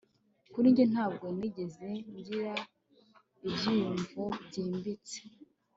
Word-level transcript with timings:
kuri 0.53 0.67
njye 0.71 0.85
ntabwo 0.93 1.25
nigeze 1.37 1.89
ngira 2.17 2.55
ibyiyumvo 3.47 4.23
byimbitse 4.45 5.19